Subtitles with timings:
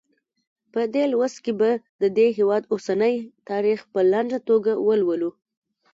[0.73, 1.69] په دې لوست کې به
[2.01, 3.15] د دې هېواد اوسنی
[3.49, 5.31] تاریخ په لنډه توګه ولولو.